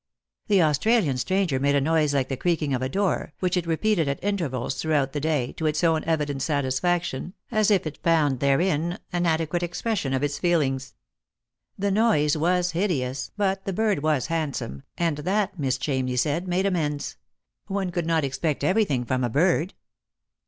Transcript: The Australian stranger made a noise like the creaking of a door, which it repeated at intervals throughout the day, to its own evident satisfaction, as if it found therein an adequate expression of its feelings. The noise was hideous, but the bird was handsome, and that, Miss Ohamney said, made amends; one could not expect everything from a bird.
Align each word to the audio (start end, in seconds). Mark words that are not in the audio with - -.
The 0.47 0.63
Australian 0.63 1.17
stranger 1.17 1.59
made 1.59 1.75
a 1.75 1.79
noise 1.79 2.11
like 2.11 2.27
the 2.27 2.35
creaking 2.35 2.73
of 2.73 2.81
a 2.81 2.89
door, 2.89 3.33
which 3.39 3.55
it 3.55 3.67
repeated 3.67 4.07
at 4.07 4.17
intervals 4.23 4.81
throughout 4.81 5.13
the 5.13 5.19
day, 5.19 5.53
to 5.57 5.67
its 5.67 5.83
own 5.83 6.03
evident 6.05 6.41
satisfaction, 6.41 7.35
as 7.51 7.69
if 7.69 7.85
it 7.85 7.99
found 8.01 8.39
therein 8.39 8.97
an 9.13 9.27
adequate 9.27 9.61
expression 9.61 10.11
of 10.11 10.23
its 10.23 10.39
feelings. 10.39 10.95
The 11.77 11.91
noise 11.91 12.35
was 12.35 12.71
hideous, 12.71 13.29
but 13.37 13.65
the 13.65 13.73
bird 13.73 14.01
was 14.01 14.25
handsome, 14.25 14.81
and 14.97 15.17
that, 15.19 15.59
Miss 15.59 15.77
Ohamney 15.77 16.17
said, 16.17 16.47
made 16.47 16.65
amends; 16.65 17.17
one 17.67 17.91
could 17.91 18.07
not 18.07 18.23
expect 18.23 18.63
everything 18.63 19.05
from 19.05 19.23
a 19.23 19.29
bird. 19.29 19.75